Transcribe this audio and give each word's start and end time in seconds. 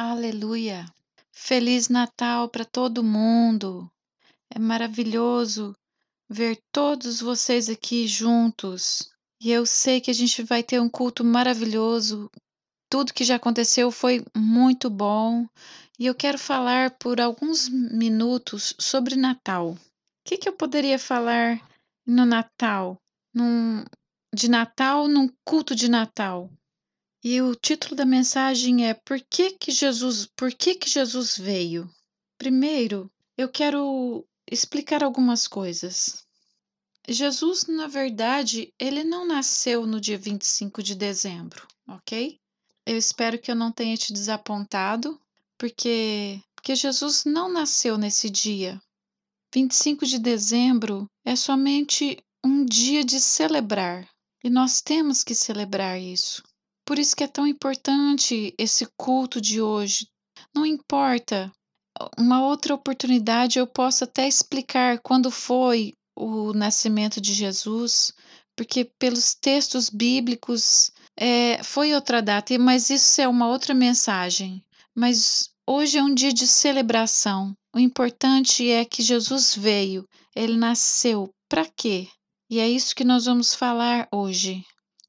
Aleluia! 0.00 0.86
Feliz 1.32 1.88
Natal 1.88 2.48
para 2.48 2.64
todo 2.64 3.02
mundo! 3.02 3.90
É 4.48 4.56
maravilhoso 4.56 5.74
ver 6.30 6.62
todos 6.70 7.20
vocês 7.20 7.68
aqui 7.68 8.06
juntos. 8.06 9.10
E 9.42 9.50
eu 9.50 9.66
sei 9.66 10.00
que 10.00 10.08
a 10.08 10.14
gente 10.14 10.40
vai 10.44 10.62
ter 10.62 10.80
um 10.80 10.88
culto 10.88 11.24
maravilhoso. 11.24 12.30
Tudo 12.88 13.12
que 13.12 13.24
já 13.24 13.34
aconteceu 13.34 13.90
foi 13.90 14.24
muito 14.36 14.88
bom. 14.88 15.44
E 15.98 16.06
eu 16.06 16.14
quero 16.14 16.38
falar 16.38 16.92
por 16.92 17.20
alguns 17.20 17.68
minutos 17.68 18.76
sobre 18.78 19.16
Natal. 19.16 19.70
O 19.70 19.78
que, 20.24 20.36
que 20.36 20.48
eu 20.48 20.52
poderia 20.52 20.96
falar 20.96 21.60
no 22.06 22.24
Natal? 22.24 22.96
Num, 23.34 23.84
de 24.32 24.48
Natal 24.48 25.08
num 25.08 25.28
culto 25.44 25.74
de 25.74 25.88
Natal? 25.90 26.48
E 27.22 27.42
o 27.42 27.52
título 27.54 27.96
da 27.96 28.06
mensagem 28.06 28.86
é 28.86 28.94
Por 28.94 29.20
que 29.20 29.50
que 29.50 29.72
Jesus, 29.72 30.26
por 30.36 30.52
que 30.52 30.76
que 30.76 30.88
Jesus 30.88 31.36
veio? 31.36 31.90
Primeiro, 32.38 33.10
eu 33.36 33.48
quero 33.48 34.24
explicar 34.48 35.02
algumas 35.02 35.48
coisas. 35.48 36.24
Jesus, 37.08 37.66
na 37.66 37.88
verdade, 37.88 38.72
ele 38.78 39.02
não 39.02 39.26
nasceu 39.26 39.84
no 39.84 40.00
dia 40.00 40.16
25 40.16 40.80
de 40.80 40.94
dezembro, 40.94 41.66
ok? 41.88 42.38
Eu 42.86 42.96
espero 42.96 43.38
que 43.38 43.50
eu 43.50 43.56
não 43.56 43.72
tenha 43.72 43.96
te 43.96 44.12
desapontado, 44.12 45.20
porque, 45.58 46.40
porque 46.54 46.76
Jesus 46.76 47.24
não 47.24 47.52
nasceu 47.52 47.98
nesse 47.98 48.30
dia. 48.30 48.80
25 49.52 50.06
de 50.06 50.18
dezembro 50.20 51.10
é 51.24 51.34
somente 51.34 52.16
um 52.44 52.64
dia 52.64 53.02
de 53.02 53.20
celebrar, 53.20 54.08
e 54.44 54.48
nós 54.48 54.80
temos 54.80 55.24
que 55.24 55.34
celebrar 55.34 56.00
isso. 56.00 56.42
Por 56.88 56.98
isso 56.98 57.14
que 57.14 57.24
é 57.24 57.28
tão 57.28 57.46
importante 57.46 58.54
esse 58.56 58.88
culto 58.96 59.42
de 59.42 59.60
hoje. 59.60 60.08
Não 60.54 60.64
importa, 60.64 61.52
uma 62.18 62.42
outra 62.42 62.74
oportunidade 62.74 63.58
eu 63.58 63.66
posso 63.66 64.04
até 64.04 64.26
explicar 64.26 64.98
quando 65.00 65.30
foi 65.30 65.92
o 66.16 66.54
nascimento 66.54 67.20
de 67.20 67.34
Jesus, 67.34 68.10
porque 68.56 68.90
pelos 68.98 69.34
textos 69.34 69.90
bíblicos 69.90 70.90
é, 71.14 71.62
foi 71.62 71.92
outra 71.92 72.22
data, 72.22 72.58
mas 72.58 72.88
isso 72.88 73.20
é 73.20 73.28
uma 73.28 73.48
outra 73.48 73.74
mensagem. 73.74 74.64
Mas 74.96 75.50
hoje 75.68 75.98
é 75.98 76.02
um 76.02 76.14
dia 76.14 76.32
de 76.32 76.46
celebração. 76.46 77.52
O 77.76 77.78
importante 77.78 78.66
é 78.66 78.82
que 78.86 79.02
Jesus 79.02 79.54
veio, 79.54 80.08
ele 80.34 80.56
nasceu. 80.56 81.28
Para 81.50 81.66
quê? 81.66 82.08
E 82.50 82.58
é 82.58 82.66
isso 82.66 82.96
que 82.96 83.04
nós 83.04 83.26
vamos 83.26 83.54
falar 83.54 84.08
hoje. 84.10 84.64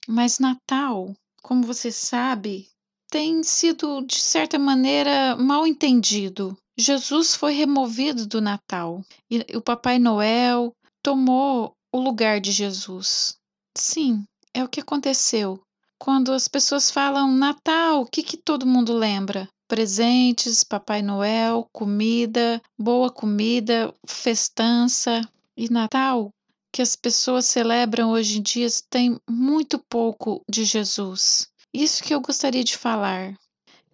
Mas 0.09 0.39
Natal 0.39 1.15
como 1.41 1.63
você 1.63 1.91
sabe, 1.91 2.67
tem 3.09 3.41
sido, 3.43 4.01
de 4.05 4.19
certa 4.19 4.59
maneira, 4.59 5.35
mal 5.35 5.65
entendido. 5.65 6.57
Jesus 6.77 7.35
foi 7.35 7.53
removido 7.53 8.25
do 8.25 8.39
Natal 8.39 9.03
e 9.29 9.45
o 9.55 9.61
Papai 9.61 9.99
Noel 9.99 10.71
tomou 11.03 11.73
o 11.91 11.99
lugar 11.99 12.39
de 12.39 12.51
Jesus. 12.51 13.35
Sim, 13.75 14.23
é 14.53 14.63
o 14.63 14.69
que 14.69 14.79
aconteceu. 14.79 15.59
Quando 15.97 16.31
as 16.31 16.47
pessoas 16.47 16.89
falam 16.89 17.31
Natal, 17.31 18.01
o 18.01 18.05
que, 18.05 18.23
que 18.23 18.37
todo 18.37 18.65
mundo 18.65 18.93
lembra? 18.93 19.49
Presentes, 19.67 20.63
Papai 20.63 21.01
Noel, 21.01 21.67
comida, 21.73 22.61
boa 22.77 23.11
comida, 23.11 23.93
festança. 24.07 25.21
E 25.57 25.69
Natal 25.69 26.31
que 26.71 26.81
as 26.81 26.95
pessoas 26.95 27.45
celebram 27.45 28.11
hoje 28.11 28.39
em 28.39 28.41
dia 28.41 28.67
tem 28.89 29.19
muito 29.29 29.79
pouco 29.79 30.43
de 30.49 30.63
Jesus. 30.63 31.51
Isso 31.73 32.03
que 32.03 32.13
eu 32.13 32.21
gostaria 32.21 32.63
de 32.63 32.77
falar. 32.77 33.37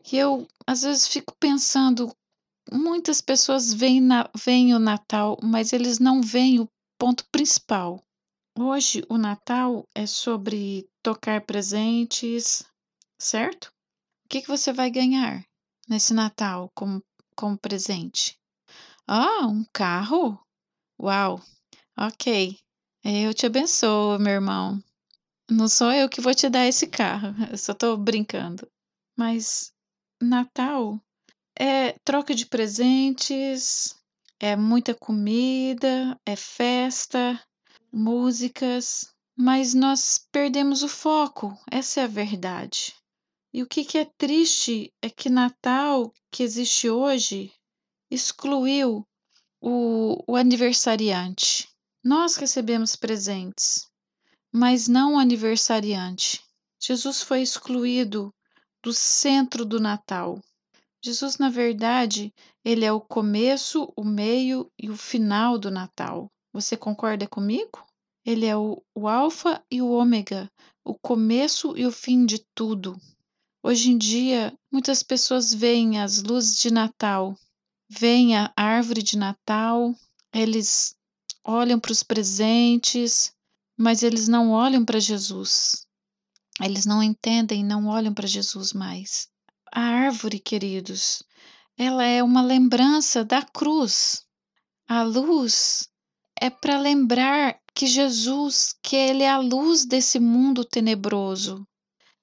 Que 0.03 0.17
eu 0.17 0.47
às 0.67 0.81
vezes 0.81 1.07
fico 1.07 1.35
pensando, 1.39 2.15
muitas 2.71 3.21
pessoas 3.21 3.73
veem, 3.73 4.01
na, 4.01 4.29
veem 4.35 4.73
o 4.73 4.79
Natal, 4.79 5.37
mas 5.41 5.73
eles 5.73 5.99
não 5.99 6.21
veem 6.21 6.59
o 6.59 6.69
ponto 6.97 7.25
principal. 7.31 8.03
Hoje 8.57 9.03
o 9.09 9.17
Natal 9.17 9.87
é 9.93 10.05
sobre 10.05 10.87
tocar 11.03 11.41
presentes, 11.41 12.63
certo? 13.19 13.65
O 14.25 14.29
que, 14.29 14.41
que 14.41 14.47
você 14.47 14.71
vai 14.71 14.89
ganhar 14.89 15.45
nesse 15.87 16.13
Natal 16.13 16.71
como, 16.73 17.03
como 17.35 17.57
presente? 17.57 18.37
Ah, 19.07 19.45
um 19.45 19.65
carro? 19.71 20.39
Uau! 20.99 21.41
Ok. 21.97 22.57
Eu 23.07 23.35
te 23.35 23.45
abençoo, 23.45 24.17
meu 24.17 24.33
irmão. 24.33 24.83
Não 25.47 25.67
sou 25.67 25.91
eu 25.91 26.09
que 26.09 26.19
vou 26.19 26.33
te 26.33 26.49
dar 26.49 26.65
esse 26.65 26.87
carro, 26.87 27.35
eu 27.51 27.55
só 27.55 27.71
tô 27.71 27.95
brincando. 27.95 28.67
Mas 29.15 29.71
Natal 30.19 30.99
é 31.55 31.91
troca 32.03 32.33
de 32.33 32.47
presentes, 32.47 33.95
é 34.39 34.55
muita 34.55 34.95
comida, 34.95 36.19
é 36.25 36.35
festa, 36.35 37.39
músicas, 37.93 39.13
mas 39.37 39.75
nós 39.75 40.27
perdemos 40.31 40.81
o 40.81 40.87
foco, 40.87 41.55
essa 41.69 42.01
é 42.01 42.05
a 42.05 42.07
verdade. 42.07 42.95
E 43.53 43.61
o 43.61 43.67
que, 43.67 43.85
que 43.85 43.99
é 43.99 44.05
triste 44.17 44.91
é 44.99 45.11
que 45.11 45.29
Natal, 45.29 46.11
que 46.31 46.41
existe 46.41 46.89
hoje, 46.89 47.53
excluiu 48.09 49.07
o, 49.61 50.23
o 50.27 50.35
aniversariante. 50.35 51.69
Nós 52.07 52.35
recebemos 52.35 52.95
presentes, 52.95 53.87
mas 54.53 54.87
não 54.87 55.15
o 55.15 55.17
aniversariante. 55.17 56.39
Jesus 56.79 57.23
foi 57.23 57.41
excluído 57.41 58.31
do 58.83 58.93
centro 58.93 59.65
do 59.65 59.79
Natal. 59.79 60.39
Jesus, 61.03 61.39
na 61.39 61.49
verdade, 61.49 62.31
ele 62.63 62.85
é 62.85 62.93
o 62.93 63.01
começo, 63.01 63.91
o 63.97 64.03
meio 64.03 64.71
e 64.77 64.87
o 64.87 64.95
final 64.95 65.57
do 65.57 65.71
Natal. 65.71 66.31
Você 66.53 66.77
concorda 66.77 67.27
comigo? 67.27 67.83
Ele 68.23 68.45
é 68.45 68.55
o, 68.55 68.83
o 68.93 69.07
Alfa 69.07 69.65
e 69.71 69.81
o 69.81 69.89
Ômega, 69.89 70.47
o 70.83 70.93
começo 70.93 71.75
e 71.75 71.87
o 71.87 71.91
fim 71.91 72.23
de 72.23 72.45
tudo. 72.53 72.95
Hoje 73.63 73.89
em 73.89 73.97
dia, 73.97 74.55
muitas 74.71 75.01
pessoas 75.01 75.51
veem 75.51 75.99
as 75.99 76.21
luzes 76.21 76.55
de 76.59 76.71
Natal, 76.71 77.35
veem 77.89 78.37
a 78.37 78.53
árvore 78.55 79.01
de 79.01 79.17
Natal, 79.17 79.91
eles 80.31 80.95
olham 81.45 81.79
para 81.79 81.91
os 81.91 82.01
presentes, 82.01 83.31
mas 83.77 84.01
eles 84.01 84.27
não 84.27 84.51
olham 84.51 84.83
para 84.83 84.99
Jesus. 84.99 85.85
Eles 86.59 86.85
não 86.85 87.03
entendem, 87.03 87.63
não 87.63 87.87
olham 87.87 88.13
para 88.13 88.27
Jesus 88.27 88.73
mais. 88.73 89.27
A 89.71 89.81
árvore, 89.81 90.39
queridos, 90.39 91.21
ela 91.77 92.03
é 92.03 92.23
uma 92.23 92.41
lembrança 92.41 93.23
da 93.23 93.43
cruz. 93.43 94.23
A 94.87 95.03
luz 95.03 95.89
é 96.39 96.49
para 96.49 96.79
lembrar 96.79 97.59
que 97.73 97.85
Jesus, 97.85 98.73
que 98.81 98.95
ele 98.95 99.23
é 99.23 99.29
a 99.29 99.37
luz 99.37 99.85
desse 99.85 100.19
mundo 100.19 100.63
tenebroso. 100.63 101.67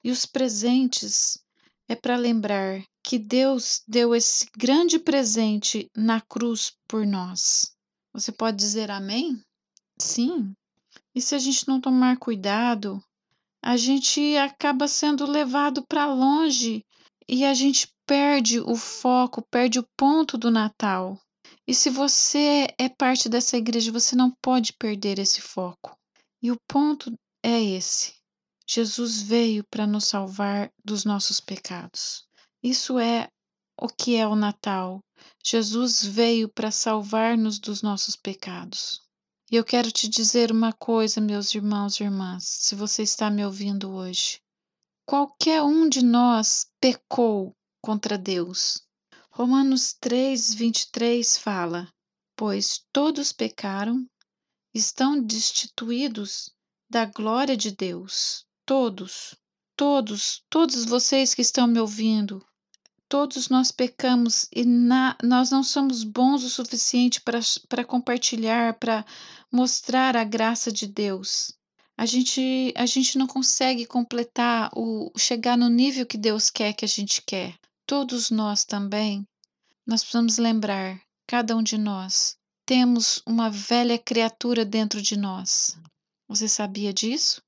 E 0.03 0.11
os 0.11 0.27
presentes 0.27 1.39
é 1.87 1.95
para 1.95 2.17
lembrar 2.17 2.83
que 3.03 3.19
Deus 3.19 3.83
deu 3.87 4.15
esse 4.15 4.49
grande 4.57 4.99
presente 4.99 5.91
na 5.95 6.21
cruz 6.21 6.73
por 6.89 7.07
nós. 7.07 7.73
Você 8.13 8.31
pode 8.31 8.57
dizer 8.57 8.91
amém? 8.91 9.43
Sim. 9.99 10.55
E 11.15 11.21
se 11.21 11.35
a 11.35 11.39
gente 11.39 11.67
não 11.67 11.81
tomar 11.81 12.19
cuidado, 12.19 13.03
a 13.63 13.77
gente 13.77 14.37
acaba 14.37 14.89
sendo 14.89 15.25
levado 15.25 15.85
para 15.87 16.07
longe 16.13 16.85
e 17.29 17.45
a 17.45 17.55
gente 17.55 17.89
perde 18.07 18.61
o 18.61 18.77
foco, 18.77 19.43
perde 19.51 19.79
o 19.79 19.87
ponto 19.97 20.37
do 20.37 20.51
Natal. 20.51 21.19
E 21.67 21.75
se 21.75 21.89
você 21.89 22.67
é 22.79 22.89
parte 22.89 23.29
dessa 23.29 23.57
igreja, 23.57 23.93
você 23.93 24.17
não 24.17 24.31
pode 24.43 24.73
perder 24.73 25.19
esse 25.19 25.41
foco. 25.41 25.97
E 26.43 26.51
o 26.51 26.57
ponto 26.69 27.13
é 27.43 27.63
esse: 27.63 28.15
Jesus 28.67 29.23
veio 29.23 29.65
para 29.71 29.87
nos 29.87 30.07
salvar 30.07 30.71
dos 30.85 31.05
nossos 31.05 31.41
pecados. 31.41 32.27
Isso 32.63 32.99
é 32.99 33.29
o 33.83 33.89
que 33.89 34.15
é 34.15 34.29
o 34.29 34.37
Natal. 34.37 35.01
Jesus 35.45 36.05
veio 36.05 36.49
para 36.49 36.71
salvar-nos 36.71 37.59
dos 37.59 37.83
nossos 37.83 38.15
pecados. 38.15 39.01
E 39.51 39.57
eu 39.57 39.65
quero 39.65 39.91
te 39.91 40.09
dizer 40.09 40.53
uma 40.53 40.73
coisa, 40.73 41.21
meus 41.21 41.53
irmãos 41.53 41.99
e 41.99 42.05
irmãs, 42.05 42.45
se 42.45 42.77
você 42.77 43.03
está 43.03 43.29
me 43.29 43.45
ouvindo 43.45 43.91
hoje. 43.91 44.41
Qualquer 45.05 45.65
um 45.65 45.89
de 45.89 46.01
nós 46.01 46.65
pecou 46.81 47.57
contra 47.81 48.17
Deus. 48.17 48.81
Romanos 49.33 49.97
3, 50.01 50.55
23 50.55 51.39
fala: 51.39 51.93
Pois 52.37 52.85
todos 52.93 53.33
pecaram, 53.33 54.07
estão 54.73 55.21
destituídos 55.21 56.55
da 56.89 57.05
glória 57.05 57.57
de 57.57 57.73
Deus. 57.73 58.47
Todos, 58.65 59.35
todos, 59.77 60.41
todos 60.49 60.85
vocês 60.85 61.35
que 61.35 61.43
estão 61.43 61.67
me 61.67 61.81
ouvindo, 61.81 62.41
Todos 63.13 63.51
nós 63.51 63.71
pecamos 63.71 64.49
e 64.51 64.65
na, 64.65 65.15
nós 65.23 65.51
não 65.51 65.63
somos 65.63 66.03
bons 66.03 66.43
o 66.45 66.49
suficiente 66.49 67.21
para 67.21 67.85
compartilhar, 67.85 68.73
para 68.79 69.05
mostrar 69.53 70.17
a 70.17 70.25
graça 70.25 70.73
de 70.73 70.87
Deus. 70.87 71.53
A 71.95 72.07
gente, 72.07 72.73
a 72.75 72.87
gente 72.87 73.19
não 73.19 73.27
consegue 73.27 73.85
completar 73.85 74.71
o 74.75 75.13
chegar 75.15 75.59
no 75.59 75.69
nível 75.69 76.07
que 76.07 76.17
Deus 76.17 76.49
quer 76.49 76.73
que 76.73 76.87
a 76.87 76.89
gente 76.89 77.21
quer. 77.21 77.55
todos 77.85 78.31
nós 78.31 78.65
também, 78.65 79.29
nós 79.87 80.01
precisamos 80.01 80.39
lembrar, 80.39 80.99
cada 81.27 81.55
um 81.55 81.63
de 81.63 81.77
nós, 81.77 82.39
temos 82.65 83.23
uma 83.27 83.51
velha 83.51 83.99
criatura 83.99 84.65
dentro 84.65 85.03
de 85.03 85.19
nós. 85.19 85.79
Você 86.27 86.49
sabia 86.49 86.95
disso? 86.95 87.43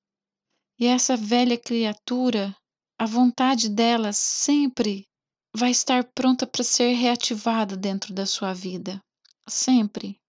E 0.78 0.84
essa 0.84 1.17
velha 1.17 1.56
criatura, 1.56 2.55
a 2.99 3.06
vontade 3.06 3.70
dela 3.70 4.12
sempre 4.12 5.08
vai 5.55 5.71
estar 5.71 6.03
pronta 6.03 6.47
para 6.47 6.65
ser 6.65 6.95
reativada 6.95 7.77
dentro 7.77 8.12
da 8.12 8.27
sua 8.27 8.53
vida. 8.53 9.01
Sempre. 9.49 10.21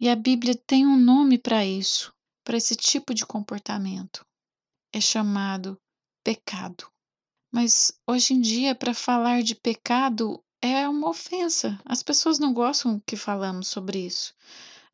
E 0.00 0.08
a 0.08 0.16
Bíblia 0.16 0.54
tem 0.54 0.84
um 0.84 0.98
nome 0.98 1.38
para 1.38 1.64
isso, 1.64 2.12
para 2.42 2.56
esse 2.56 2.74
tipo 2.74 3.14
de 3.14 3.24
comportamento. 3.24 4.26
É 4.92 5.00
chamado 5.00 5.78
pecado. 6.24 6.90
Mas 7.52 7.92
hoje 8.06 8.34
em 8.34 8.40
dia, 8.40 8.74
para 8.74 8.92
falar 8.92 9.42
de 9.42 9.54
pecado 9.54 10.42
é 10.60 10.88
uma 10.88 11.10
ofensa. 11.10 11.80
As 11.84 12.02
pessoas 12.02 12.38
não 12.38 12.52
gostam 12.52 13.00
que 13.06 13.16
falamos 13.16 13.68
sobre 13.68 14.06
isso. 14.06 14.34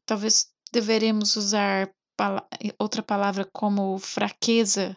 Talvez 0.05 0.50
deveremos 0.70 1.37
usar 1.37 1.90
outra 2.78 3.02
palavra 3.02 3.44
como 3.44 3.98
fraqueza, 3.98 4.96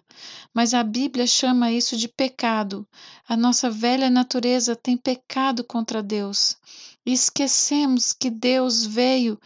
mas 0.53 0.73
a 0.73 0.83
Bíblia 0.83 1.27
chama 1.27 1.71
isso 1.71 1.95
de 1.95 2.07
pecado. 2.07 2.88
A 3.27 3.38
nossa 3.38 3.69
velha 3.69 4.09
natureza 4.09 4.75
tem 4.75 4.97
pecado 4.97 5.63
contra 5.63 6.01
Deus. 6.01 6.57
E 7.06 7.13
esquecemos 7.13 8.13
que 8.13 8.29
Deus 8.29 8.85
veio 8.85 9.39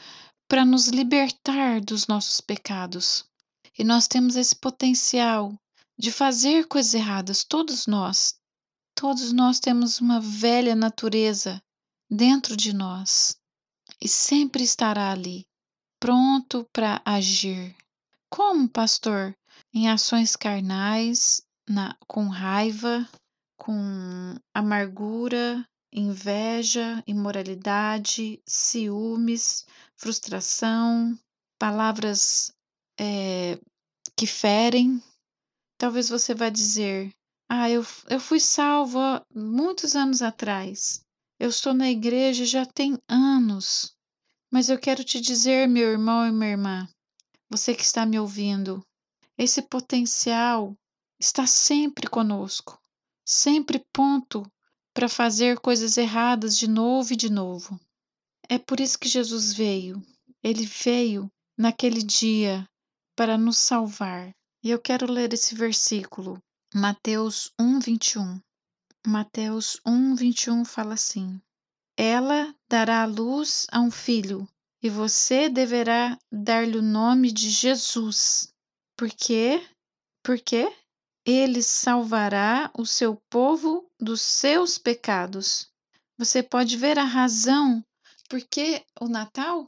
para 0.48 0.64
nos 0.64 0.88
libertar 0.88 1.82
dos 1.82 2.08
nossos 2.08 2.40
pecados. 2.42 3.26
E 3.78 3.84
nós 3.84 4.08
temos 4.08 4.36
esse 4.36 4.56
potencial 4.56 5.54
de 5.98 6.12
fazer 6.12 6.68
coisas 6.68 6.94
erradas, 6.94 7.44
todos 7.44 7.88
nós. 7.88 8.36
Todos 8.94 9.34
nós 9.34 9.60
temos 9.60 10.00
uma 10.00 10.22
velha 10.22 10.76
natureza 10.76 11.62
dentro 12.10 12.56
de 12.56 12.74
nós 12.74 13.38
e 14.02 14.08
sempre 14.08 14.64
estará 14.64 15.12
ali, 15.12 15.46
pronto 16.06 16.70
para 16.72 17.02
agir. 17.04 17.76
Como, 18.30 18.70
pastor? 18.70 19.36
Em 19.74 19.90
ações 19.90 20.36
carnais, 20.36 21.42
na, 21.68 21.98
com 22.06 22.28
raiva, 22.28 23.10
com 23.58 24.36
amargura, 24.54 25.68
inveja, 25.92 27.04
imoralidade, 27.08 28.40
ciúmes, 28.46 29.66
frustração, 29.96 31.18
palavras 31.58 32.52
é, 33.00 33.60
que 34.16 34.28
ferem. 34.28 35.02
Talvez 35.76 36.08
você 36.08 36.36
vá 36.36 36.50
dizer: 36.50 37.12
Ah, 37.50 37.68
eu, 37.68 37.84
eu 38.12 38.20
fui 38.20 38.40
salva 38.40 39.26
muitos 39.34 39.96
anos 39.96 40.22
atrás. 40.22 41.02
Eu 41.40 41.50
estou 41.50 41.74
na 41.74 41.90
igreja 41.90 42.46
já 42.46 42.64
tem 42.64 42.96
anos. 43.10 43.95
Mas 44.52 44.70
eu 44.70 44.80
quero 44.80 45.04
te 45.04 45.20
dizer, 45.20 45.68
meu 45.68 45.90
irmão 45.90 46.28
e 46.28 46.32
minha 46.32 46.52
irmã, 46.52 46.90
você 47.50 47.74
que 47.74 47.84
está 47.84 48.06
me 48.06 48.20
ouvindo, 48.20 48.86
esse 49.38 49.62
potencial 49.62 50.76
está 51.20 51.46
sempre 51.46 52.08
conosco, 52.08 52.80
sempre 53.26 53.86
pronto 53.92 54.50
para 54.94 55.10
fazer 55.10 55.60
coisas 55.60 55.98
erradas 55.98 56.58
de 56.58 56.68
novo 56.68 57.14
e 57.14 57.18
de 57.18 57.30
novo. 57.30 57.80
É 58.48 58.58
por 58.58 58.80
isso 58.80 58.98
que 58.98 59.10
Jesus 59.10 59.52
veio. 59.52 60.02
Ele 60.44 60.66
veio 60.66 61.30
naquele 61.58 62.02
dia 62.02 62.68
para 63.16 63.38
nos 63.38 63.58
salvar. 63.58 64.34
E 64.64 64.70
eu 64.70 64.80
quero 64.80 65.12
ler 65.12 65.34
esse 65.34 65.54
versículo, 65.54 66.42
Mateus 66.74 67.52
1, 67.60 67.80
21. 67.80 68.40
Mateus 69.06 69.80
1, 69.86 70.16
21 70.16 70.66
fala 70.66 70.94
assim: 70.94 71.42
Ela 71.98 72.54
dará 72.70 73.06
luz 73.06 73.68
a 73.72 73.80
um 73.80 73.90
filho, 73.90 74.48
e 74.84 74.90
você 74.90 75.48
deverá 75.48 76.18
dar-lhe 76.32 76.78
o 76.78 76.82
nome 76.82 77.32
de 77.32 77.50
Jesus. 77.50 78.54
Por 78.98 79.10
quê? 79.10 79.66
Por 80.22 80.40
quê? 80.40 80.72
Ele 81.26 81.64
salvará 81.64 82.70
o 82.78 82.86
seu 82.86 83.16
povo 83.30 83.90
dos 84.00 84.22
seus 84.22 84.78
pecados. 84.78 85.72
Você 86.18 86.44
pode 86.44 86.78
ver 86.78 87.00
a 87.00 87.04
razão 87.04 87.84
por 88.30 88.42
que 88.42 88.84
o 89.00 89.08
Natal? 89.08 89.68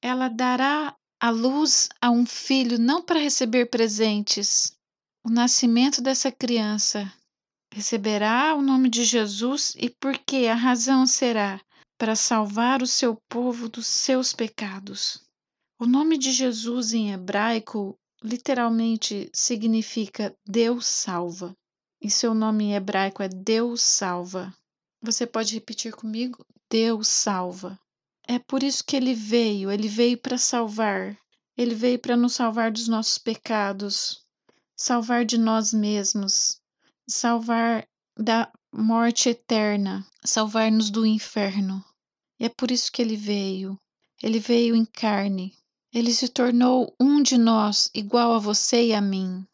Ela 0.00 0.28
dará 0.28 0.96
a 1.20 1.30
luz 1.30 1.88
a 2.00 2.10
um 2.10 2.24
filho 2.24 2.78
não 2.78 3.02
para 3.02 3.20
receber 3.20 3.66
presentes. 3.66 4.72
O 5.24 5.30
nascimento 5.30 6.00
dessa 6.00 6.30
criança 6.30 7.12
receberá 7.72 8.54
o 8.54 8.62
nome 8.62 8.88
de 8.88 9.04
Jesus 9.04 9.74
e 9.76 9.90
porque 9.90 10.46
a 10.46 10.54
razão 10.54 11.06
será 11.06 11.60
para 11.96 12.14
salvar 12.16 12.82
o 12.82 12.86
seu 12.86 13.16
povo 13.28 13.68
dos 13.68 13.86
seus 13.86 14.32
pecados. 14.32 15.22
O 15.78 15.86
nome 15.86 16.18
de 16.18 16.32
Jesus 16.32 16.92
em 16.92 17.12
hebraico 17.12 17.98
literalmente 18.22 19.30
significa 19.32 20.34
Deus 20.46 20.86
salva. 20.86 21.54
E 22.00 22.10
seu 22.10 22.34
nome 22.34 22.64
em 22.64 22.74
hebraico 22.74 23.22
é 23.22 23.28
Deus 23.28 23.82
salva. 23.82 24.54
Você 25.02 25.26
pode 25.26 25.54
repetir 25.54 25.92
comigo? 25.92 26.44
Deus 26.70 27.08
salva. 27.08 27.78
É 28.26 28.38
por 28.38 28.62
isso 28.62 28.84
que 28.84 28.94
ele 28.94 29.14
veio, 29.14 29.70
ele 29.70 29.88
veio 29.88 30.18
para 30.18 30.36
salvar. 30.38 31.16
Ele 31.56 31.74
veio 31.74 31.98
para 31.98 32.16
nos 32.16 32.34
salvar 32.34 32.70
dos 32.70 32.86
nossos 32.86 33.18
pecados, 33.18 34.22
salvar 34.76 35.24
de 35.24 35.36
nós 35.36 35.72
mesmos, 35.72 36.57
salvar 37.08 37.86
da 38.16 38.50
morte 38.72 39.30
eterna, 39.30 40.06
salvar-nos 40.24 40.90
do 40.90 41.06
inferno. 41.06 41.84
E 42.38 42.44
é 42.44 42.48
por 42.48 42.70
isso 42.70 42.92
que 42.92 43.00
ele 43.00 43.16
veio. 43.16 43.78
Ele 44.22 44.38
veio 44.38 44.74
em 44.74 44.84
carne, 44.84 45.54
ele 45.92 46.12
se 46.12 46.28
tornou 46.28 46.94
um 47.00 47.22
de 47.22 47.38
nós, 47.38 47.90
igual 47.94 48.34
a 48.34 48.38
você 48.38 48.88
e 48.88 48.94
a 48.94 49.00
mim. 49.00 49.46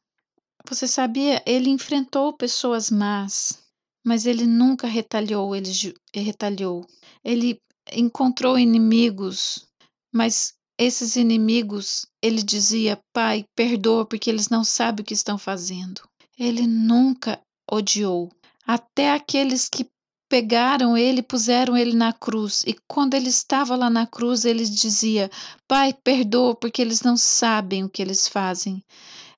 Você 0.68 0.88
sabia? 0.88 1.42
Ele 1.46 1.70
enfrentou 1.70 2.32
pessoas 2.32 2.90
más, 2.90 3.62
mas 4.04 4.26
ele 4.26 4.46
nunca 4.46 4.86
retalhou. 4.86 5.54
Ele 5.54 5.70
retalhou. 6.14 6.86
Ele 7.22 7.60
encontrou 7.92 8.58
inimigos, 8.58 9.68
mas 10.12 10.54
esses 10.76 11.14
inimigos, 11.14 12.06
ele 12.20 12.42
dizia: 12.42 12.98
Pai, 13.12 13.44
perdoa 13.54 14.04
porque 14.04 14.28
eles 14.28 14.48
não 14.48 14.64
sabem 14.64 15.02
o 15.02 15.06
que 15.06 15.14
estão 15.14 15.38
fazendo. 15.38 16.02
Ele 16.36 16.66
nunca 16.66 17.40
odiou. 17.70 18.30
Até 18.66 19.12
aqueles 19.12 19.68
que 19.68 19.88
pegaram 20.28 20.96
ele, 20.96 21.22
puseram 21.22 21.76
ele 21.76 21.94
na 21.94 22.12
cruz. 22.12 22.64
E 22.66 22.74
quando 22.88 23.14
ele 23.14 23.28
estava 23.28 23.76
lá 23.76 23.88
na 23.88 24.06
cruz, 24.06 24.44
ele 24.44 24.64
dizia: 24.64 25.30
Pai, 25.68 25.92
perdoa, 25.92 26.54
porque 26.54 26.82
eles 26.82 27.02
não 27.02 27.16
sabem 27.16 27.84
o 27.84 27.88
que 27.88 28.02
eles 28.02 28.26
fazem. 28.26 28.82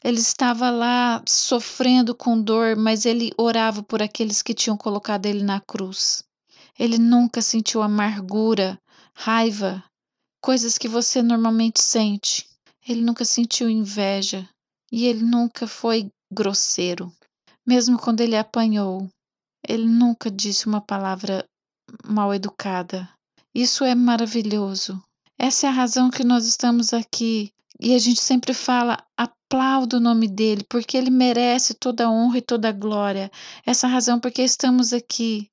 Ele 0.02 0.21
estava 0.21 0.71
lá 0.71 1.23
sofrendo 1.26 2.14
com 2.14 2.40
dor, 2.40 2.76
mas 2.76 3.04
ele 3.04 3.33
orava 3.37 3.83
por 3.83 4.00
aqueles 4.00 4.40
que 4.40 4.54
tinham 4.54 4.76
colocado 4.76 5.26
ele 5.26 5.42
na 5.42 5.61
cruz. 5.61 6.25
Ele 6.78 6.99
nunca 6.99 7.42
sentiu 7.42 7.83
amargura, 7.83 8.78
raiva, 9.14 9.83
coisas 10.40 10.78
que 10.78 10.87
você 10.87 11.23
normalmente 11.23 11.83
sente. 11.83 12.47
Ele 12.88 13.00
nunca 13.00 13.25
sentiu 13.25 13.68
inveja 13.68 14.49
e 14.92 15.06
ele 15.06 15.25
nunca 15.25 15.66
foi 15.66 16.09
grosseiro. 16.30 17.12
Mesmo 17.66 17.99
quando 17.99 18.20
ele 18.20 18.37
apanhou, 18.37 19.11
ele 19.66 19.87
nunca 19.87 20.30
disse 20.30 20.66
uma 20.66 20.80
palavra 20.80 21.44
mal 22.04 22.32
educada. 22.32 23.08
Isso 23.52 23.85
é 23.85 23.94
maravilhoso. 23.94 25.02
Essa 25.38 25.66
é 25.66 25.70
a 25.70 25.73
razão 25.73 26.11
que 26.11 26.23
nós 26.23 26.46
estamos 26.46 26.94
aqui. 26.94 27.52
E 27.80 27.94
a 27.94 27.99
gente 27.99 28.20
sempre 28.20 28.54
fala, 28.54 29.04
aplauda 29.16 29.96
o 29.96 30.00
nome 30.00 30.28
dele, 30.28 30.64
porque 30.68 30.96
ele 30.96 31.11
merece 31.11 31.75
toda 31.75 32.06
a 32.06 32.11
honra 32.11 32.38
e 32.38 32.42
toda 32.42 32.68
a 32.68 32.73
glória. 32.73 33.30
Essa 33.66 33.87
razão 33.87 34.20
porque 34.20 34.42
estamos 34.42 34.92
aqui. 34.92 35.50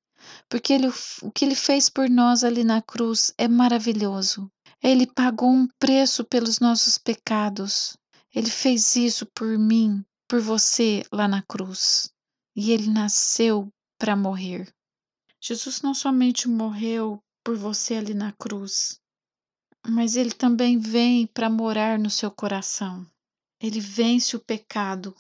Porque 0.48 0.72
ele, 0.72 0.88
o 1.22 1.32
que 1.32 1.44
ele 1.44 1.56
fez 1.56 1.90
por 1.90 2.10
nós 2.10 2.44
ali 2.44 2.64
na 2.64 2.82
cruz 2.82 3.34
é 3.38 3.48
maravilhoso. 3.48 4.50
Ele 4.82 5.08
pagou 5.08 5.50
um 5.50 5.68
preço 5.80 6.24
pelos 6.24 6.60
nossos 6.60 6.98
pecados. 6.98 7.98
Ele 8.34 8.50
fez 8.50 8.96
isso 8.96 9.26
por 9.34 9.58
mim, 9.58 10.04
por 10.28 10.42
você 10.42 11.04
lá 11.12 11.28
na 11.28 11.42
cruz. 11.42 12.12
E 12.56 12.72
ele 12.72 12.90
nasceu 12.90 13.72
para 13.98 14.16
morrer. 14.16 14.74
Jesus 15.42 15.82
não 15.82 15.94
somente 15.94 16.48
morreu 16.48 17.22
por 17.44 17.58
você 17.58 17.96
ali 17.96 18.14
na 18.14 18.32
cruz, 18.32 19.00
mas 19.86 20.16
ele 20.16 20.32
também 20.32 20.80
vem 20.80 21.28
para 21.28 21.50
morar 21.50 22.00
no 22.00 22.10
seu 22.10 22.32
coração. 22.32 23.06
Ele 23.60 23.80
vence 23.80 24.36
o 24.36 24.40
pecado 24.40 25.16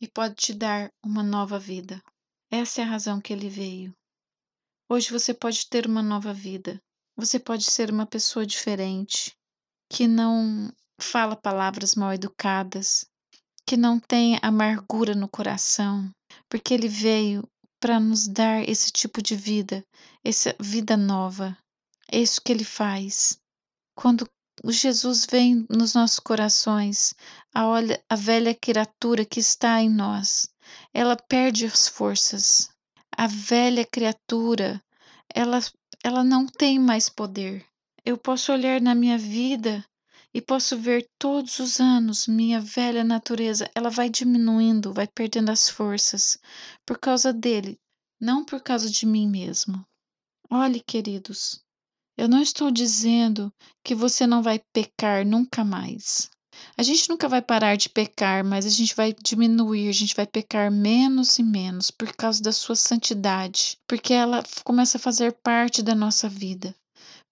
e 0.00 0.08
pode 0.08 0.34
te 0.34 0.54
dar 0.54 0.92
uma 1.04 1.22
nova 1.22 1.58
vida. 1.58 2.02
Essa 2.50 2.80
é 2.80 2.84
a 2.84 2.88
razão 2.88 3.20
que 3.20 3.32
ele 3.32 3.48
veio. 3.48 3.94
Hoje 4.88 5.10
você 5.10 5.34
pode 5.34 5.68
ter 5.68 5.86
uma 5.86 6.02
nova 6.02 6.32
vida. 6.32 6.82
Você 7.16 7.38
pode 7.38 7.64
ser 7.64 7.90
uma 7.90 8.06
pessoa 8.06 8.46
diferente, 8.46 9.36
que 9.88 10.06
não 10.06 10.72
fala 11.00 11.36
palavras 11.36 11.94
mal 11.94 12.12
educadas, 12.12 13.04
que 13.68 13.76
não 13.76 14.00
tem 14.00 14.38
amargura 14.40 15.14
no 15.14 15.28
coração, 15.28 16.10
porque 16.48 16.72
ele 16.72 16.88
veio 16.88 17.46
para 17.78 18.00
nos 18.00 18.26
dar 18.26 18.66
esse 18.66 18.90
tipo 18.90 19.20
de 19.20 19.36
vida, 19.36 19.84
essa 20.24 20.56
vida 20.58 20.96
nova. 20.96 21.54
É 22.10 22.18
isso 22.18 22.40
que 22.40 22.50
ele 22.50 22.64
faz. 22.64 23.38
Quando 23.94 24.26
Jesus 24.64 25.26
vem 25.30 25.66
nos 25.68 25.92
nossos 25.92 26.18
corações, 26.18 27.12
a, 27.54 27.66
olha, 27.66 28.02
a 28.08 28.16
velha 28.16 28.54
criatura 28.54 29.22
que 29.22 29.38
está 29.38 29.82
em 29.82 29.90
nós, 29.90 30.48
ela 30.94 31.14
perde 31.14 31.66
as 31.66 31.86
forças. 31.86 32.70
A 33.14 33.26
velha 33.26 33.84
criatura, 33.84 34.82
ela, 35.28 35.60
ela 36.02 36.24
não 36.24 36.46
tem 36.46 36.78
mais 36.78 37.10
poder. 37.10 37.66
Eu 38.02 38.16
posso 38.16 38.50
olhar 38.50 38.80
na 38.80 38.94
minha 38.94 39.18
vida 39.18 39.84
e 40.34 40.40
posso 40.40 40.76
ver 40.76 41.08
todos 41.18 41.58
os 41.58 41.80
anos 41.80 42.26
minha 42.26 42.60
velha 42.60 43.02
natureza, 43.02 43.70
ela 43.74 43.90
vai 43.90 44.10
diminuindo, 44.10 44.92
vai 44.92 45.06
perdendo 45.06 45.50
as 45.50 45.68
forças 45.68 46.38
por 46.86 46.98
causa 46.98 47.32
dele, 47.32 47.78
não 48.20 48.44
por 48.44 48.60
causa 48.60 48.90
de 48.90 49.06
mim 49.06 49.28
mesmo. 49.28 49.84
Olhe, 50.50 50.80
queridos, 50.80 51.60
eu 52.16 52.28
não 52.28 52.42
estou 52.42 52.70
dizendo 52.70 53.52
que 53.84 53.94
você 53.94 54.26
não 54.26 54.42
vai 54.42 54.60
pecar 54.72 55.24
nunca 55.26 55.64
mais. 55.64 56.30
A 56.76 56.82
gente 56.82 57.08
nunca 57.08 57.28
vai 57.28 57.40
parar 57.40 57.76
de 57.76 57.88
pecar, 57.88 58.44
mas 58.44 58.66
a 58.66 58.70
gente 58.70 58.94
vai 58.94 59.12
diminuir, 59.12 59.88
a 59.88 59.92
gente 59.92 60.14
vai 60.14 60.26
pecar 60.26 60.70
menos 60.70 61.38
e 61.38 61.42
menos 61.42 61.90
por 61.90 62.12
causa 62.16 62.42
da 62.42 62.50
sua 62.50 62.74
santidade, 62.74 63.78
porque 63.86 64.12
ela 64.12 64.42
começa 64.64 64.98
a 64.98 65.00
fazer 65.00 65.32
parte 65.32 65.82
da 65.82 65.94
nossa 65.94 66.28
vida, 66.28 66.74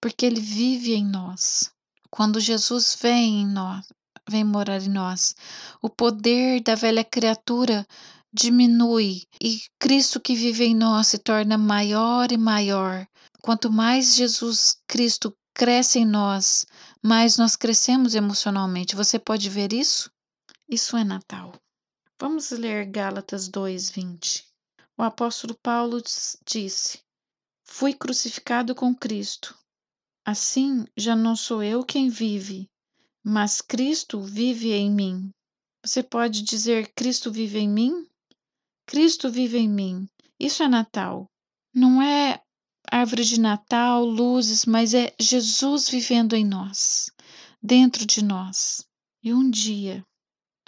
porque 0.01 0.25
ele 0.25 0.41
vive 0.41 0.95
em 0.95 1.05
nós. 1.05 1.75
Quando 2.17 2.41
Jesus 2.41 2.97
vem 2.99 3.43
em 3.43 3.47
nós, 3.47 3.87
vem 4.27 4.43
morar 4.43 4.81
em 4.81 4.89
nós, 4.89 5.37
o 5.83 5.91
poder 5.91 6.63
da 6.63 6.75
velha 6.75 7.05
criatura 7.05 7.87
diminui 8.33 9.25
e 9.39 9.61
Cristo 9.79 10.19
que 10.19 10.35
vive 10.35 10.65
em 10.65 10.75
nós 10.75 11.09
se 11.09 11.19
torna 11.19 11.59
maior 11.59 12.33
e 12.33 12.39
maior. 12.39 13.07
Quanto 13.43 13.71
mais 13.71 14.15
Jesus 14.15 14.79
Cristo 14.89 15.37
cresce 15.53 15.99
em 15.99 16.07
nós, 16.07 16.65
mais 17.03 17.37
nós 17.37 17.55
crescemos 17.55 18.15
emocionalmente. 18.15 18.97
Você 18.97 19.19
pode 19.19 19.51
ver 19.51 19.75
isso? 19.75 20.11
Isso 20.67 20.97
é 20.97 21.05
Natal. 21.05 21.53
Vamos 22.19 22.51
ler 22.51 22.87
Gálatas 22.87 23.47
2:20. 23.47 24.43
O 24.97 25.03
apóstolo 25.03 25.55
Paulo 25.63 26.03
disse: 26.47 26.99
Fui 27.63 27.93
crucificado 27.93 28.75
com 28.75 28.95
Cristo. 28.95 29.55
Assim, 30.29 30.85
já 30.97 31.15
não 31.15 31.37
sou 31.37 31.63
eu 31.63 31.85
quem 31.85 32.09
vive, 32.09 32.69
mas 33.23 33.61
Cristo 33.61 34.21
vive 34.21 34.73
em 34.73 34.91
mim. 34.91 35.31
Você 35.85 36.03
pode 36.03 36.43
dizer: 36.43 36.93
Cristo 36.97 37.31
vive 37.31 37.61
em 37.61 37.69
mim? 37.69 38.05
Cristo 38.85 39.31
vive 39.31 39.57
em 39.57 39.69
mim. 39.69 40.09
Isso 40.37 40.65
é 40.65 40.69
Natal. 40.69 41.31
Não 41.73 42.03
é 42.03 42.43
árvore 42.91 43.25
de 43.25 43.39
Natal, 43.39 44.05
luzes, 44.05 44.67
mas 44.67 44.95
é 44.95 45.15
Jesus 45.17 45.89
vivendo 45.89 46.35
em 46.35 46.45
nós, 46.45 47.09
dentro 47.63 48.05
de 48.05 48.25
nós. 48.25 48.85
E 49.23 49.33
um 49.33 49.49
dia 49.49 50.05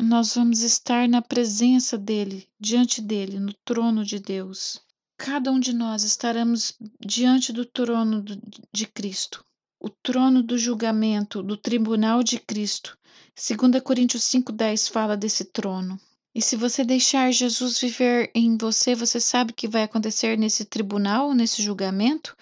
nós 0.01 0.37
vamos 0.37 0.61
estar 0.61 1.09
na 1.09 1.21
presença 1.21 1.99
dele, 1.99 2.49
diante 2.61 3.03
dele, 3.03 3.41
no 3.41 3.53
trono 3.65 4.05
de 4.05 4.21
Deus. 4.21 4.81
Cada 5.17 5.51
um 5.51 5.59
de 5.59 5.73
nós 5.73 6.05
estaremos 6.05 6.75
diante 7.05 7.53
do 7.53 7.67
trono 7.67 8.25
de 8.73 8.87
Cristo 8.87 9.45
o 9.81 9.89
trono 9.89 10.43
do 10.43 10.59
julgamento, 10.59 11.43
do 11.43 11.57
tribunal 11.57 12.23
de 12.23 12.39
Cristo. 12.39 12.99
2 13.37 13.81
Coríntios 13.83 14.25
5,10 14.25 14.91
fala 14.91 15.17
desse 15.17 15.45
trono. 15.45 15.99
E 16.35 16.43
se 16.43 16.57
você 16.57 16.85
deixar 16.85 17.33
Jesus 17.33 17.81
viver 17.81 18.31
em 18.35 18.57
você, 18.57 18.95
você 18.95 19.21
sabe 19.21 19.53
o 19.53 19.55
que 19.55 19.69
vai 19.69 19.83
acontecer 19.83 20.37
nesse 20.37 20.65
tribunal, 20.65 21.33
nesse 21.33 21.63
julgamento? 21.63 22.37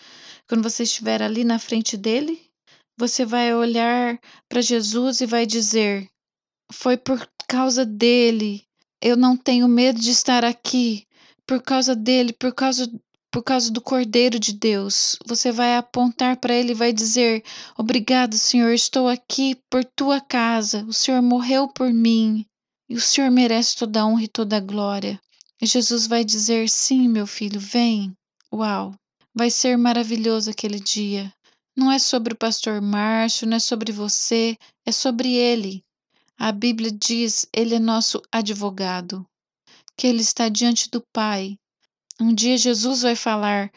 Quando 0.48 0.62
você 0.62 0.82
estiver 0.82 1.22
ali 1.22 1.44
na 1.44 1.58
frente 1.58 1.96
dele, 1.96 2.40
você 2.98 3.24
vai 3.24 3.54
olhar 3.54 4.18
para 4.48 4.60
Jesus 4.60 5.20
e 5.20 5.26
vai 5.26 5.46
dizer: 5.46 6.08
Foi 6.72 6.96
por 6.96 7.28
causa 7.48 7.84
dele. 7.84 8.64
Eu 9.02 9.16
não 9.16 9.36
tenho 9.36 9.68
medo 9.68 10.00
de 10.00 10.10
estar 10.10 10.44
aqui. 10.44 11.06
Por 11.46 11.62
causa 11.62 11.94
dele, 11.94 12.32
por 12.32 12.52
causa 12.52 12.90
por 13.30 13.42
causa 13.42 13.70
do 13.70 13.80
Cordeiro 13.80 14.38
de 14.38 14.52
Deus. 14.52 15.18
Você 15.26 15.52
vai 15.52 15.76
apontar 15.76 16.36
para 16.38 16.54
ele 16.54 16.72
e 16.72 16.74
vai 16.74 16.92
dizer: 16.92 17.44
Obrigado, 17.76 18.38
Senhor, 18.38 18.72
estou 18.72 19.08
aqui 19.08 19.56
por 19.70 19.84
tua 19.84 20.20
casa. 20.20 20.84
O 20.88 20.92
Senhor 20.92 21.20
morreu 21.22 21.68
por 21.68 21.92
mim 21.92 22.46
e 22.88 22.94
o 22.94 23.00
Senhor 23.00 23.30
merece 23.30 23.76
toda 23.76 24.00
a 24.00 24.06
honra 24.06 24.24
e 24.24 24.28
toda 24.28 24.56
a 24.56 24.60
glória. 24.60 25.20
E 25.60 25.66
Jesus 25.66 26.06
vai 26.06 26.24
dizer: 26.24 26.68
Sim, 26.68 27.08
meu 27.08 27.26
filho, 27.26 27.60
vem. 27.60 28.12
Uau! 28.52 28.94
Vai 29.34 29.50
ser 29.50 29.76
maravilhoso 29.76 30.50
aquele 30.50 30.80
dia. 30.80 31.32
Não 31.76 31.92
é 31.92 31.98
sobre 31.98 32.32
o 32.32 32.36
pastor 32.36 32.80
Márcio, 32.80 33.46
não 33.46 33.56
é 33.56 33.60
sobre 33.60 33.92
você, 33.92 34.56
é 34.86 34.92
sobre 34.92 35.34
ele. 35.34 35.82
A 36.38 36.52
Bíblia 36.52 36.90
diz: 36.90 37.46
Ele 37.52 37.74
é 37.74 37.78
nosso 37.78 38.22
advogado, 38.32 39.26
que 39.96 40.06
ele 40.06 40.22
está 40.22 40.48
diante 40.48 40.88
do 40.88 41.02
Pai 41.12 41.58
um 42.20 42.34
dia 42.34 42.56
Jesus 42.56 43.02
vai 43.02 43.14
falar 43.14 43.70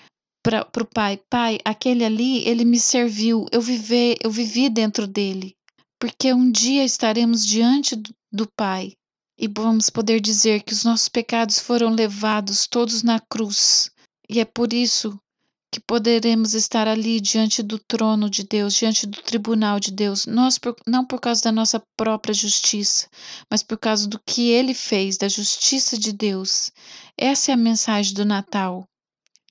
para 0.43 0.67
o 0.81 0.85
pai: 0.85 1.21
Pai, 1.29 1.59
aquele 1.65 2.03
ali, 2.05 2.47
ele 2.47 2.65
me 2.65 2.79
serviu, 2.79 3.45
eu 3.51 3.61
vivi, 3.61 4.17
eu 4.23 4.31
vivi 4.31 4.69
dentro 4.69 5.05
dele. 5.07 5.55
Porque 5.99 6.33
um 6.33 6.49
dia 6.49 6.83
estaremos 6.85 7.45
diante 7.45 8.01
do 8.31 8.47
Pai 8.55 8.93
e 9.37 9.47
vamos 9.47 9.89
poder 9.89 10.19
dizer 10.19 10.63
que 10.63 10.73
os 10.73 10.83
nossos 10.83 11.09
pecados 11.09 11.59
foram 11.59 11.89
levados 11.89 12.67
todos 12.67 13.03
na 13.03 13.19
cruz. 13.19 13.91
E 14.29 14.39
é 14.39 14.45
por 14.45 14.73
isso 14.73 15.19
que 15.71 15.79
poderemos 15.79 16.53
estar 16.53 16.87
ali 16.87 17.19
diante 17.19 17.61
do 17.61 17.77
trono 17.77 18.29
de 18.29 18.43
Deus, 18.43 18.73
diante 18.73 19.05
do 19.05 19.21
tribunal 19.21 19.79
de 19.79 19.91
Deus, 19.91 20.25
nós 20.25 20.57
por, 20.57 20.75
não 20.87 21.05
por 21.05 21.19
causa 21.19 21.43
da 21.43 21.51
nossa 21.51 21.81
própria 21.95 22.33
justiça, 22.33 23.07
mas 23.49 23.61
por 23.61 23.77
causa 23.77 24.07
do 24.07 24.19
que 24.19 24.49
ele 24.49 24.73
fez, 24.73 25.17
da 25.17 25.27
justiça 25.27 25.97
de 25.97 26.11
Deus. 26.11 26.71
Essa 27.15 27.51
é 27.51 27.53
a 27.53 27.57
mensagem 27.57 28.13
do 28.13 28.25
Natal. 28.25 28.87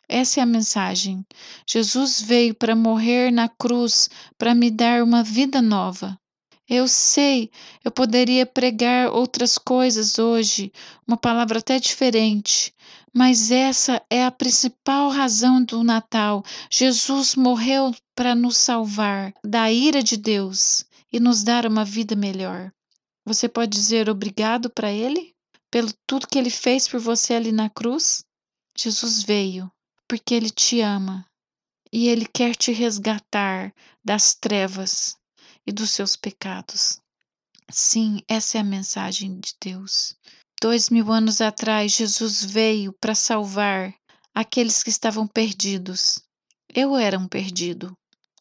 Essa 0.09 0.41
é 0.41 0.43
a 0.43 0.47
mensagem. 0.47 1.25
Jesus 1.67 2.21
veio 2.21 2.55
para 2.55 2.75
morrer 2.75 3.31
na 3.31 3.49
cruz 3.49 4.09
para 4.37 4.55
me 4.55 4.71
dar 4.71 5.03
uma 5.03 5.23
vida 5.23 5.61
nova. 5.63 6.19
Eu 6.69 6.87
sei, 6.87 7.51
eu 7.83 7.91
poderia 7.91 8.45
pregar 8.45 9.11
outras 9.11 9.57
coisas 9.57 10.19
hoje, 10.19 10.71
uma 11.07 11.17
palavra 11.17 11.61
até 11.61 11.79
diferente, 11.79 12.75
mas 13.15 13.51
essa 13.51 14.03
é 14.11 14.25
a 14.25 14.31
principal 14.31 15.11
razão 15.11 15.63
do 15.63 15.83
Natal. 15.83 16.45
Jesus 16.71 17.35
morreu 17.35 17.95
para 18.15 18.35
nos 18.35 18.57
salvar 18.57 19.33
da 19.45 19.71
ira 19.71 20.03
de 20.03 20.17
Deus 20.17 20.85
e 21.13 21.19
nos 21.19 21.43
dar 21.43 21.67
uma 21.67 21.85
vida 21.85 22.15
melhor. 22.15 22.73
Você 23.25 23.49
pode 23.49 23.71
dizer 23.71 24.09
obrigado 24.09 24.71
para 24.71 24.91
Ele? 24.91 25.35
Pelo 25.71 25.93
tudo 26.07 26.27
que 26.27 26.39
Ele 26.39 26.51
fez 26.51 26.89
por 26.89 27.01
você 27.01 27.35
ali 27.35 27.53
na 27.53 27.69
cruz? 27.69 28.25
Jesus 28.77 29.23
veio 29.23 29.71
porque 30.09 30.35
Ele 30.35 30.51
te 30.51 30.81
ama 30.81 31.27
e 31.93 32.09
Ele 32.09 32.27
quer 32.27 32.57
te 32.57 32.73
resgatar 32.73 33.75
das 34.05 34.35
trevas 34.35 35.17
e 35.67 35.73
dos 35.73 35.91
seus 35.91 36.17
pecados. 36.17 37.01
Sim, 37.71 38.23
essa 38.27 38.57
é 38.57 38.61
a 38.63 38.65
mensagem 38.65 39.39
de 39.39 39.55
Deus. 39.61 40.17
Dois 40.61 40.91
mil 40.91 41.13
anos 41.13 41.41
atrás, 41.41 41.93
Jesus 41.93 42.45
veio 42.45 42.93
para 42.93 43.15
salvar 43.15 43.95
aqueles 44.35 44.83
que 44.83 44.91
estavam 44.91 45.27
perdidos. 45.27 46.19
Eu 46.69 46.97
era 46.97 47.19
um 47.19 47.29
perdido 47.29 47.97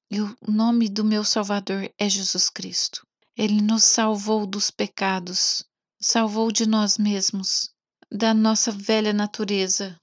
e 0.09 0.21
o 0.21 0.35
nome 0.47 0.89
do 0.89 1.03
meu 1.03 1.23
Salvador 1.23 1.91
é 1.97 2.09
Jesus 2.09 2.49
Cristo. 2.49 3.05
Ele 3.35 3.61
nos 3.61 3.83
salvou 3.83 4.45
dos 4.45 4.71
pecados, 4.71 5.63
salvou 5.99 6.51
de 6.51 6.65
nós 6.65 6.97
mesmos, 6.97 7.69
da 8.11 8.33
nossa 8.33 8.71
velha 8.71 9.13
natureza, 9.13 9.99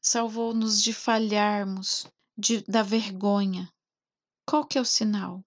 salvou-nos 0.00 0.82
de 0.82 0.92
falharmos, 0.92 2.06
de, 2.38 2.62
da 2.68 2.82
vergonha. 2.82 3.68
Qual 4.46 4.64
que 4.64 4.78
é 4.78 4.80
o 4.80 4.84
sinal? 4.84 5.42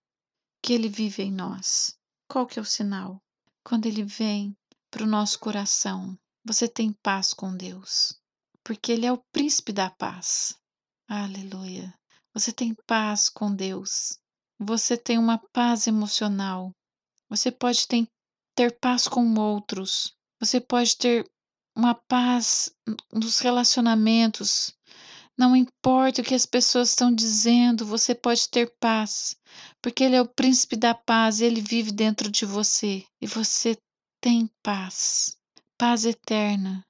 que 0.62 0.74
ele 0.74 0.90
vive 0.90 1.24
em 1.24 1.32
nós. 1.32 1.98
Qual 2.28 2.46
que 2.46 2.60
é 2.60 2.62
o 2.62 2.66
sinal? 2.66 3.22
Quando 3.64 3.86
ele 3.86 4.04
vem 4.04 4.56
para 4.92 5.04
o 5.04 5.08
nosso 5.08 5.40
coração, 5.40 6.18
você 6.44 6.68
tem 6.68 6.92
paz 6.92 7.34
com 7.34 7.56
Deus, 7.56 8.20
porque 8.64 8.92
ele 8.92 9.06
é 9.06 9.12
o 9.12 9.24
príncipe 9.32 9.72
da 9.72 9.90
paz. 9.90 10.58
Aleluia. 11.08 11.94
Você 12.34 12.52
tem 12.52 12.76
paz 12.88 13.30
com 13.30 13.54
Deus. 13.54 14.20
Você 14.60 14.98
tem 14.98 15.18
uma 15.18 15.38
paz 15.54 15.88
emocional. 15.88 16.72
Você 17.30 17.52
pode 17.52 17.88
ter, 17.88 18.08
ter 18.56 18.78
paz 18.80 19.08
com 19.08 19.34
outros. 19.36 20.16
Você 20.40 20.60
pode 20.60 20.98
ter 20.98 21.30
uma 21.76 21.96
paz 21.96 22.72
nos 23.12 23.40
relacionamentos. 23.40 24.74
Não 25.38 25.56
importa 25.56 26.22
o 26.22 26.26
que 26.26 26.36
as 26.36 26.46
pessoas 26.46 26.90
estão 26.90 27.14
dizendo, 27.14 27.86
você 27.86 28.14
pode 28.14 28.50
ter 28.50 28.76
paz, 28.80 29.38
porque 29.82 30.04
Ele 30.04 30.16
é 30.16 30.22
o 30.22 30.28
príncipe 30.28 30.76
da 30.76 30.94
paz, 30.94 31.40
ele 31.40 31.62
vive 31.62 31.94
dentro 31.94 32.30
de 32.30 32.46
você 32.46 33.06
e 33.22 33.26
você 33.26 33.78
tem 34.22 34.48
paz, 34.62 35.38
paz 35.78 36.04
eterna. 36.04 36.86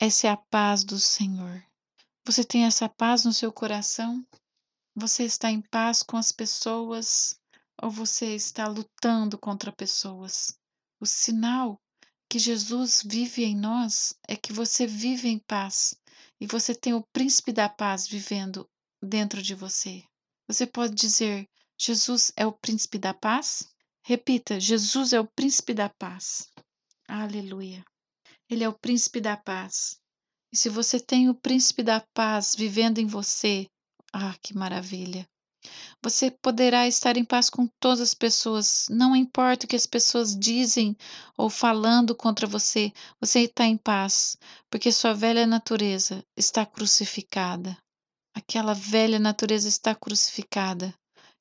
Essa 0.00 0.26
é 0.26 0.30
a 0.30 0.36
paz 0.36 0.82
do 0.82 0.98
Senhor. 0.98 1.64
Você 2.26 2.42
tem 2.42 2.64
essa 2.64 2.88
paz 2.88 3.24
no 3.24 3.32
seu 3.32 3.52
coração? 3.52 4.26
Você 4.96 5.22
está 5.22 5.52
em 5.52 5.60
paz 5.60 6.02
com 6.02 6.16
as 6.16 6.32
pessoas 6.32 7.38
ou 7.80 7.90
você 7.90 8.34
está 8.34 8.66
lutando 8.66 9.38
contra 9.38 9.70
pessoas? 9.70 10.58
O 11.00 11.06
sinal 11.06 11.80
que 12.28 12.40
Jesus 12.40 13.02
vive 13.04 13.44
em 13.44 13.56
nós 13.56 14.14
é 14.26 14.34
que 14.34 14.52
você 14.52 14.84
vive 14.84 15.28
em 15.28 15.38
paz 15.38 15.94
e 16.40 16.46
você 16.46 16.74
tem 16.74 16.92
o 16.92 17.06
príncipe 17.12 17.52
da 17.52 17.68
paz 17.68 18.08
vivendo 18.08 18.68
dentro 19.00 19.40
de 19.40 19.54
você. 19.54 20.02
Você 20.48 20.66
pode 20.66 20.94
dizer: 20.94 21.48
Jesus 21.78 22.32
é 22.36 22.44
o 22.44 22.52
príncipe 22.52 22.98
da 22.98 23.14
paz? 23.14 23.68
Repita: 24.02 24.58
Jesus 24.58 25.12
é 25.12 25.20
o 25.20 25.28
príncipe 25.36 25.72
da 25.72 25.88
paz. 25.88 26.52
Aleluia. 27.08 27.84
Ele 28.48 28.64
é 28.64 28.68
o 28.68 28.78
príncipe 28.78 29.20
da 29.20 29.36
paz. 29.36 29.98
E 30.52 30.56
se 30.56 30.68
você 30.68 31.00
tem 31.00 31.28
o 31.28 31.34
príncipe 31.34 31.82
da 31.82 32.00
paz 32.14 32.54
vivendo 32.56 32.98
em 32.98 33.06
você, 33.06 33.66
ah, 34.12 34.34
que 34.40 34.56
maravilha! 34.56 35.28
Você 36.02 36.30
poderá 36.30 36.86
estar 36.86 37.16
em 37.16 37.24
paz 37.24 37.48
com 37.48 37.66
todas 37.80 38.00
as 38.00 38.12
pessoas, 38.12 38.86
não 38.90 39.16
importa 39.16 39.64
o 39.64 39.68
que 39.68 39.76
as 39.76 39.86
pessoas 39.86 40.38
dizem 40.38 40.94
ou 41.36 41.48
falando 41.48 42.14
contra 42.14 42.46
você, 42.46 42.92
você 43.18 43.40
está 43.40 43.64
em 43.64 43.76
paz, 43.76 44.36
porque 44.70 44.92
sua 44.92 45.14
velha 45.14 45.46
natureza 45.46 46.22
está 46.36 46.66
crucificada. 46.66 47.76
Aquela 48.34 48.74
velha 48.74 49.18
natureza 49.18 49.68
está 49.68 49.94
crucificada, 49.94 50.94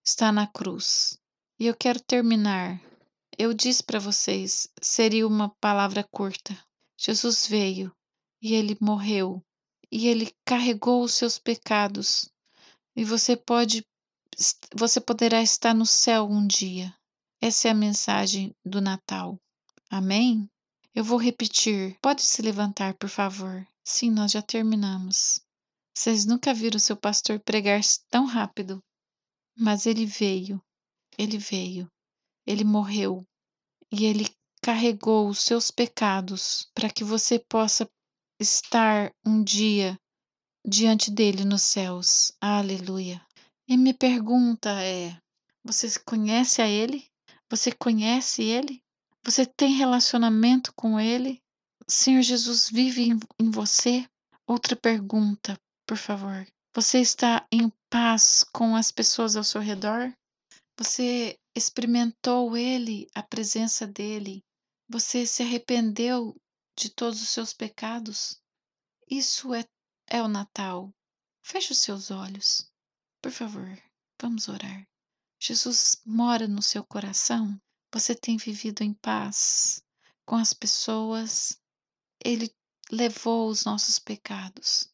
está 0.03 0.32
na 0.32 0.48
cruz. 0.48 1.17
E 1.60 1.67
eu 1.67 1.75
quero 1.75 2.00
terminar. 2.00 2.79
Eu 3.38 3.54
disse 3.54 3.84
para 3.84 4.00
vocês, 4.00 4.68
seria 4.82 5.28
uma 5.28 5.50
palavra 5.62 6.04
curta. 6.04 6.58
Jesus 6.98 7.48
veio 7.48 7.94
e 8.42 8.54
ele 8.54 8.78
morreu 8.80 9.44
e 9.92 10.08
ele 10.08 10.34
carregou 10.46 11.04
os 11.04 11.13
seus 11.13 11.40
pecados. 11.40 12.30
E 12.96 13.04
você 13.04 13.36
pode 13.36 13.86
você 14.75 15.00
poderá 15.00 15.42
estar 15.42 15.74
no 15.74 15.86
céu 15.86 16.25
um 16.25 16.46
dia. 16.46 16.94
Essa 17.42 17.68
é 17.68 17.72
a 17.72 17.75
mensagem 17.75 18.56
do 18.66 18.82
Natal. 18.82 19.40
Amém? 19.90 20.50
Eu 20.96 21.04
vou 21.04 21.18
repetir. 21.18 21.98
Pode 22.02 22.22
se 22.22 22.42
levantar, 22.42 22.96
por 22.96 23.10
favor. 23.10 23.68
Sim, 23.84 24.12
nós 24.12 24.32
já 24.32 24.42
terminamos. 24.42 25.42
Vocês 25.96 26.25
nunca 26.25 26.54
viram 26.54 26.80
seu 26.80 26.96
pastor 26.96 27.40
pregar 27.40 27.82
tão 28.10 28.25
rápido. 28.25 28.84
Mas 29.56 29.86
ele 29.86 30.06
veio. 30.06 30.62
Ele 31.18 31.38
veio. 31.38 31.88
Ele 32.45 32.63
morreu. 32.63 33.25
E 33.91 34.05
ele 34.05 34.27
carregou 34.62 35.27
os 35.27 35.39
seus 35.39 35.69
pecados 35.69 36.69
para 36.73 36.89
que 36.89 37.03
você 37.03 37.38
possa 37.38 37.89
estar 38.39 39.12
um 39.25 39.43
dia 39.43 40.00
diante 40.65 41.12
dele 41.12 41.43
nos 41.43 41.62
céus. 41.62 42.31
Aleluia. 42.41 43.21
E 43.67 43.77
minha 43.77 43.93
pergunta 43.93 44.69
é: 44.81 45.17
você 45.63 45.88
conhece 46.00 46.62
a 46.62 46.67
Ele? 46.67 47.05
Você 47.50 47.71
conhece 47.71 48.41
Ele? 48.43 48.83
Você 49.23 49.45
tem 49.45 49.73
relacionamento 49.73 50.73
com 50.75 51.00
Ele? 51.00 51.41
Senhor 51.88 52.21
Jesus 52.21 52.69
vive 52.69 53.03
em, 53.03 53.19
em 53.39 53.50
você? 53.50 54.07
Outra 54.47 54.75
pergunta, 54.75 55.57
por 55.85 55.97
favor. 55.97 56.45
Você 56.75 57.00
está 57.00 57.45
em 57.51 57.71
paz 57.89 58.43
com 58.51 58.75
as 58.75 58.91
pessoas 58.91 59.35
ao 59.35 59.43
seu 59.43 59.62
redor? 59.62 60.13
Você 60.77 61.39
experimentou 61.56 62.58
Ele, 62.58 63.08
a 63.13 63.22
presença 63.22 63.86
dEle? 63.86 64.44
Você 64.89 65.25
se 65.25 65.44
arrependeu 65.44 66.36
de 66.75 66.89
todos 66.89 67.22
os 67.22 67.30
seus 67.30 67.53
pecados? 67.53 68.42
Isso 69.10 69.53
é, 69.53 69.63
é 70.08 70.22
o 70.22 70.27
Natal. 70.27 70.92
Feche 71.44 71.74
os 71.74 71.80
seus 71.80 72.10
olhos. 72.10 72.72
Por 73.22 73.32
favor, 73.32 73.82
vamos 74.20 74.48
orar. 74.48 74.88
Jesus 75.39 76.01
mora 76.06 76.48
no 76.48 76.62
seu 76.62 76.84
coração? 76.84 77.60
Você 77.91 78.15
tem 78.15 78.38
vivido 78.38 78.82
em 78.82 78.93
paz 78.93 79.84
com 80.26 80.36
as 80.36 80.54
pessoas? 80.54 81.60
Ele 82.24 82.50
levou 82.89 83.50
os 83.50 83.65
nossos 83.65 84.00
pecados. 84.00 84.89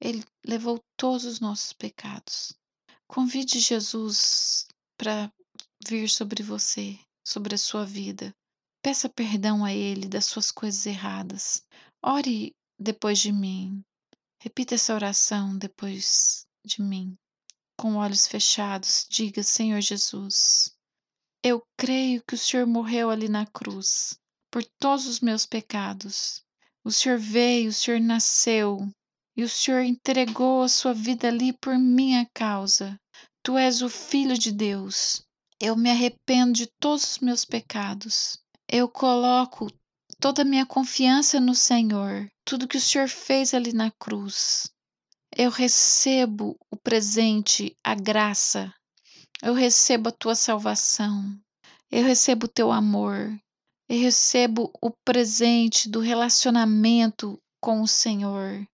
Ele 0.00 0.24
levou 0.46 0.82
todos 0.96 1.24
os 1.24 1.40
nossos 1.40 1.72
pecados. 1.72 2.56
Convide 3.08 3.58
Jesus 3.58 4.67
para 4.98 5.32
vir 5.86 6.10
sobre 6.10 6.42
você, 6.42 6.98
sobre 7.24 7.54
a 7.54 7.58
sua 7.58 7.86
vida. 7.86 8.34
Peça 8.82 9.08
perdão 9.08 9.64
a 9.64 9.72
Ele 9.72 10.06
das 10.06 10.26
suas 10.26 10.50
coisas 10.50 10.84
erradas. 10.84 11.62
Ore 12.02 12.54
depois 12.78 13.18
de 13.18 13.32
mim. 13.32 13.82
Repita 14.38 14.74
essa 14.74 14.94
oração 14.94 15.56
depois 15.56 16.46
de 16.66 16.82
mim 16.82 17.16
com 17.78 17.94
olhos 17.94 18.26
fechados, 18.26 19.06
diga: 19.08 19.42
Senhor 19.42 19.80
Jesus, 19.80 20.74
eu 21.44 21.62
creio 21.78 22.22
que 22.26 22.34
o 22.34 22.38
Senhor 22.38 22.66
morreu 22.66 23.08
ali 23.08 23.28
na 23.28 23.46
cruz 23.46 24.18
por 24.50 24.64
todos 24.80 25.06
os 25.06 25.20
meus 25.20 25.46
pecados. 25.46 26.42
O 26.84 26.90
Senhor 26.90 27.18
veio, 27.18 27.70
o 27.70 27.72
Senhor 27.72 28.00
nasceu 28.00 28.88
e 29.36 29.44
o 29.44 29.48
Senhor 29.48 29.82
entregou 29.82 30.62
a 30.62 30.68
sua 30.68 30.92
vida 30.92 31.28
ali 31.28 31.52
por 31.52 31.78
minha 31.78 32.28
causa. 32.34 32.98
Tu 33.42 33.56
és 33.56 33.82
o 33.82 33.88
Filho 33.88 34.36
de 34.36 34.52
Deus. 34.52 35.22
Eu 35.60 35.76
me 35.76 35.90
arrependo 35.90 36.52
de 36.52 36.66
todos 36.66 37.12
os 37.12 37.18
meus 37.18 37.44
pecados. 37.44 38.38
Eu 38.68 38.88
coloco 38.88 39.68
toda 40.20 40.42
a 40.42 40.44
minha 40.44 40.66
confiança 40.66 41.40
no 41.40 41.54
Senhor, 41.54 42.28
tudo 42.44 42.68
que 42.68 42.76
o 42.76 42.80
Senhor 42.80 43.08
fez 43.08 43.54
ali 43.54 43.72
na 43.72 43.90
cruz. 43.90 44.70
Eu 45.36 45.50
recebo 45.50 46.58
o 46.70 46.76
presente, 46.76 47.76
a 47.84 47.94
graça. 47.94 48.72
Eu 49.42 49.54
recebo 49.54 50.08
a 50.08 50.12
tua 50.12 50.34
salvação. 50.34 51.38
Eu 51.90 52.04
recebo 52.04 52.46
o 52.46 52.50
teu 52.50 52.72
amor. 52.72 53.38
Eu 53.88 54.00
recebo 54.00 54.70
o 54.82 54.90
presente 55.04 55.88
do 55.88 56.00
relacionamento 56.00 57.40
com 57.60 57.80
o 57.80 57.88
Senhor. 57.88 58.66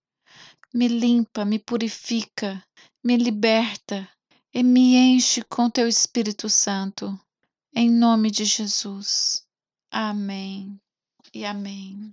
Me 0.72 0.88
limpa, 0.88 1.44
me 1.44 1.58
purifica, 1.58 2.62
me 3.04 3.16
liberta 3.16 4.08
e 4.54 4.62
me 4.62 4.94
enche 4.94 5.42
com 5.42 5.68
teu 5.68 5.88
Espírito 5.88 6.48
Santo. 6.48 7.18
Em 7.74 7.90
nome 7.90 8.30
de 8.30 8.44
Jesus. 8.44 9.44
Amém 9.90 10.80
e 11.34 11.44
amém. 11.44 12.12